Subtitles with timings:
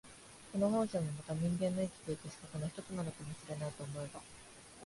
[0.51, 4.19] この本性もまた人間の生きて行く資格の一つなのかも知れないと思えば、